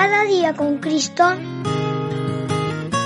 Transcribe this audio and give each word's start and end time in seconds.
Cada 0.00 0.22
día 0.26 0.54
con 0.54 0.78
Cristo 0.78 1.24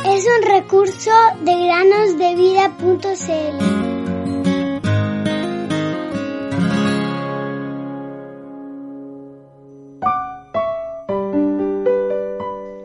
es 0.06 0.26
un 0.26 0.42
recurso 0.46 1.10
de 1.42 1.64
granosdevida.cl. 1.64 3.56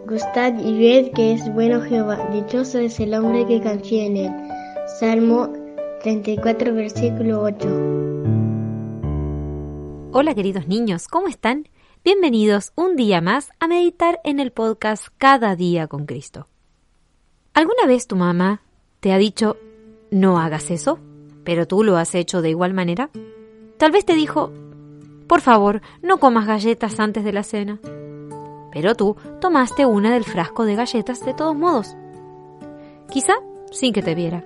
Gustad 0.08 0.54
y 0.58 0.80
ved 0.80 1.12
que 1.12 1.34
es 1.34 1.54
bueno 1.54 1.82
Jehová, 1.82 2.30
dichoso 2.32 2.80
es 2.80 3.02
el 3.02 3.14
hombre 3.14 3.46
que 3.46 3.62
confía 3.62 4.06
en 4.06 4.16
él. 4.16 4.32
Salmo 5.02 5.50
34, 6.04 6.74
versículo 6.74 7.42
8. 7.42 7.68
Hola 10.14 10.34
queridos 10.34 10.66
niños, 10.70 11.10
¿cómo 11.10 11.28
están? 11.28 11.68
Bienvenidos 12.04 12.72
un 12.76 12.96
día 12.96 13.20
más 13.22 13.52
a 13.60 13.68
meditar 13.68 14.22
en 14.24 14.40
el 14.40 14.52
podcast 14.52 15.08
Cada 15.18 15.56
día 15.56 15.88
con 15.88 16.06
Cristo. 16.06 16.48
¿Alguna 17.54 17.86
vez 17.86 18.08
tu 18.08 18.16
mamá 18.16 18.62
te 19.00 19.12
ha 19.12 19.18
dicho 19.18 19.58
no 20.10 20.40
hagas 20.40 20.72
eso, 20.72 21.00
pero 21.44 21.68
tú 21.68 21.84
lo 21.84 21.98
has 21.98 22.16
hecho 22.16 22.42
de 22.42 22.50
igual 22.50 22.74
manera? 22.74 23.10
Tal 23.78 23.92
vez 23.92 24.06
te 24.06 24.14
dijo, 24.14 24.54
por 25.28 25.42
favor, 25.42 25.82
no 26.02 26.20
comas 26.20 26.46
galletas 26.46 27.00
antes 27.00 27.26
de 27.26 27.34
la 27.34 27.44
cena. 27.44 27.80
Pero 28.72 28.96
tú 28.96 29.18
tomaste 29.42 29.86
una 29.86 30.14
del 30.14 30.24
frasco 30.24 30.66
de 30.66 30.76
galletas 30.76 31.26
de 31.26 31.34
todos 31.34 31.56
modos. 31.56 31.96
Quizá 33.10 33.34
sin 33.72 33.92
que 33.92 34.04
te 34.04 34.16
viera. 34.16 34.46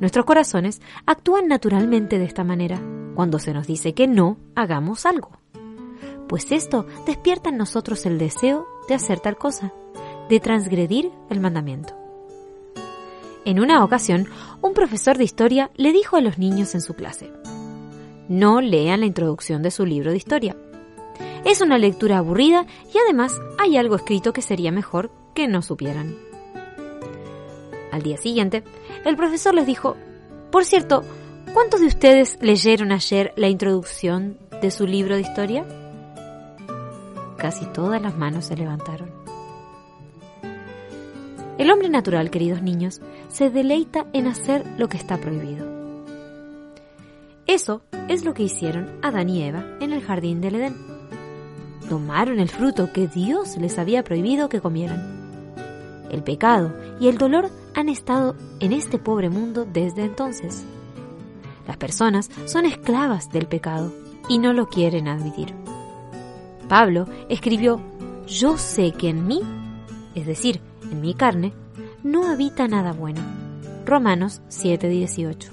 Nuestros 0.00 0.24
corazones 0.24 0.80
actúan 1.06 1.46
naturalmente 1.46 2.18
de 2.18 2.24
esta 2.24 2.42
manera 2.42 2.80
cuando 3.14 3.38
se 3.38 3.52
nos 3.52 3.66
dice 3.66 3.94
que 3.94 4.08
no 4.08 4.38
hagamos 4.56 5.06
algo. 5.06 5.39
Pues 6.30 6.52
esto 6.52 6.86
despierta 7.06 7.48
en 7.48 7.56
nosotros 7.56 8.06
el 8.06 8.16
deseo 8.16 8.64
de 8.86 8.94
hacer 8.94 9.18
tal 9.18 9.36
cosa, 9.36 9.72
de 10.28 10.38
transgredir 10.38 11.10
el 11.28 11.40
mandamiento. 11.40 11.96
En 13.44 13.58
una 13.58 13.82
ocasión, 13.82 14.28
un 14.62 14.72
profesor 14.72 15.18
de 15.18 15.24
historia 15.24 15.72
le 15.74 15.90
dijo 15.90 16.16
a 16.16 16.20
los 16.20 16.38
niños 16.38 16.76
en 16.76 16.82
su 16.82 16.94
clase, 16.94 17.32
no 18.28 18.60
lean 18.60 19.00
la 19.00 19.06
introducción 19.06 19.60
de 19.60 19.72
su 19.72 19.84
libro 19.84 20.12
de 20.12 20.18
historia. 20.18 20.56
Es 21.44 21.62
una 21.62 21.78
lectura 21.78 22.18
aburrida 22.18 22.64
y 22.94 22.98
además 22.98 23.32
hay 23.58 23.76
algo 23.76 23.96
escrito 23.96 24.32
que 24.32 24.40
sería 24.40 24.70
mejor 24.70 25.10
que 25.34 25.48
no 25.48 25.62
supieran. 25.62 26.14
Al 27.90 28.02
día 28.02 28.18
siguiente, 28.18 28.62
el 29.04 29.16
profesor 29.16 29.52
les 29.52 29.66
dijo, 29.66 29.96
por 30.52 30.64
cierto, 30.64 31.02
¿cuántos 31.52 31.80
de 31.80 31.88
ustedes 31.88 32.38
leyeron 32.40 32.92
ayer 32.92 33.32
la 33.34 33.48
introducción 33.48 34.38
de 34.62 34.70
su 34.70 34.86
libro 34.86 35.16
de 35.16 35.22
historia? 35.22 35.66
Casi 37.40 37.64
todas 37.64 38.02
las 38.02 38.16
manos 38.18 38.44
se 38.44 38.56
levantaron. 38.56 39.10
El 41.56 41.70
hombre 41.70 41.88
natural, 41.88 42.30
queridos 42.30 42.62
niños, 42.62 43.00
se 43.28 43.48
deleita 43.48 44.06
en 44.12 44.26
hacer 44.26 44.64
lo 44.76 44.88
que 44.88 44.98
está 44.98 45.16
prohibido. 45.16 45.66
Eso 47.46 47.82
es 48.08 48.24
lo 48.24 48.34
que 48.34 48.42
hicieron 48.42 48.90
Adán 49.02 49.28
y 49.28 49.42
Eva 49.42 49.64
en 49.80 49.92
el 49.92 50.02
jardín 50.02 50.40
del 50.40 50.56
Edén. 50.56 50.76
Tomaron 51.88 52.40
el 52.40 52.48
fruto 52.48 52.92
que 52.92 53.08
Dios 53.08 53.56
les 53.56 53.78
había 53.78 54.04
prohibido 54.04 54.48
que 54.48 54.60
comieran. 54.60 55.02
El 56.10 56.22
pecado 56.22 56.74
y 57.00 57.08
el 57.08 57.18
dolor 57.18 57.50
han 57.74 57.88
estado 57.88 58.36
en 58.60 58.72
este 58.72 58.98
pobre 58.98 59.30
mundo 59.30 59.66
desde 59.70 60.04
entonces. 60.04 60.64
Las 61.66 61.78
personas 61.78 62.30
son 62.46 62.66
esclavas 62.66 63.30
del 63.30 63.46
pecado 63.46 63.92
y 64.28 64.38
no 64.38 64.52
lo 64.52 64.68
quieren 64.68 65.08
admitir. 65.08 65.59
Pablo 66.70 67.08
escribió, 67.28 67.80
yo 68.28 68.56
sé 68.56 68.92
que 68.92 69.08
en 69.08 69.26
mí, 69.26 69.40
es 70.14 70.24
decir, 70.24 70.60
en 70.84 71.00
mi 71.00 71.14
carne, 71.14 71.52
no 72.04 72.28
habita 72.28 72.68
nada 72.68 72.92
bueno. 72.92 73.20
Romanos 73.84 74.40
7:18. 74.50 75.50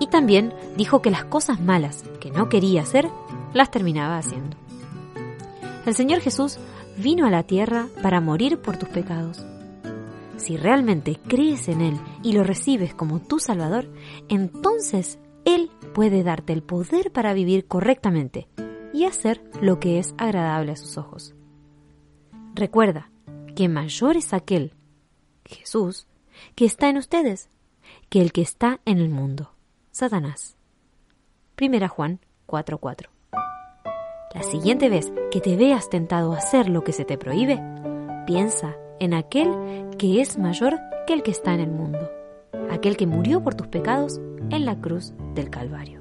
Y 0.00 0.08
también 0.08 0.52
dijo 0.76 1.00
que 1.00 1.12
las 1.12 1.26
cosas 1.26 1.60
malas 1.60 2.02
que 2.18 2.32
no 2.32 2.48
quería 2.48 2.82
hacer, 2.82 3.08
las 3.52 3.70
terminaba 3.70 4.18
haciendo. 4.18 4.56
El 5.86 5.94
Señor 5.94 6.18
Jesús 6.18 6.58
vino 6.98 7.24
a 7.24 7.30
la 7.30 7.44
tierra 7.44 7.86
para 8.02 8.20
morir 8.20 8.58
por 8.58 8.76
tus 8.76 8.88
pecados. 8.88 9.46
Si 10.38 10.56
realmente 10.56 11.20
crees 11.28 11.68
en 11.68 11.80
Él 11.80 12.00
y 12.20 12.32
lo 12.32 12.42
recibes 12.42 12.94
como 12.94 13.20
tu 13.20 13.38
Salvador, 13.38 13.86
entonces 14.28 15.20
Él 15.44 15.70
puede 15.94 16.24
darte 16.24 16.52
el 16.52 16.64
poder 16.64 17.12
para 17.12 17.32
vivir 17.32 17.68
correctamente 17.68 18.48
hacer 19.06 19.42
lo 19.60 19.80
que 19.80 19.98
es 19.98 20.14
agradable 20.18 20.72
a 20.72 20.76
sus 20.76 20.98
ojos. 20.98 21.34
Recuerda 22.54 23.10
que 23.54 23.68
mayor 23.68 24.16
es 24.16 24.32
aquel, 24.32 24.74
Jesús, 25.44 26.06
que 26.54 26.64
está 26.64 26.88
en 26.88 26.96
ustedes, 26.96 27.50
que 28.08 28.20
el 28.20 28.32
que 28.32 28.42
está 28.42 28.80
en 28.84 28.98
el 28.98 29.08
mundo, 29.08 29.52
Satanás. 29.90 30.56
Primera 31.54 31.88
Juan 31.88 32.20
4:4 32.46 33.14
la 34.34 34.42
siguiente 34.42 34.88
vez 34.88 35.12
que 35.30 35.40
te 35.40 35.56
veas 35.56 35.88
tentado 35.88 36.32
a 36.32 36.38
hacer 36.38 36.68
lo 36.68 36.82
que 36.82 36.92
se 36.92 37.04
te 37.04 37.16
prohíbe, 37.16 37.62
piensa 38.26 38.76
en 38.98 39.14
aquel 39.14 39.54
que 39.96 40.20
es 40.20 40.38
mayor 40.38 40.80
que 41.06 41.12
el 41.14 41.22
que 41.22 41.30
está 41.30 41.54
en 41.54 41.60
el 41.60 41.70
mundo, 41.70 42.10
aquel 42.68 42.96
que 42.96 43.06
murió 43.06 43.44
por 43.44 43.54
tus 43.54 43.68
pecados 43.68 44.20
en 44.50 44.64
la 44.64 44.80
cruz 44.80 45.14
del 45.34 45.50
Calvario. 45.50 46.00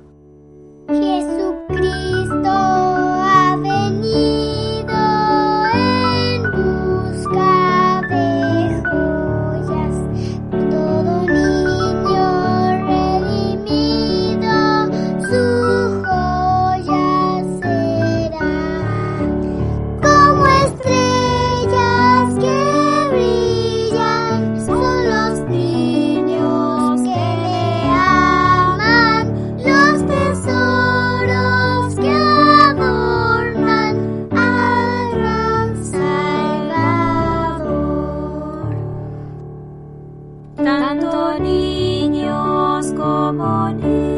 tanto 40.99 41.39
niños 41.39 42.93
como 42.95 43.69
niños. 43.69 44.12